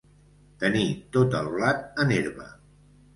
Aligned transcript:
Tenir 0.61 0.85
tot 1.17 1.37
el 1.39 1.49
blat 1.57 1.83
en 2.05 2.15
herba. 2.17 2.49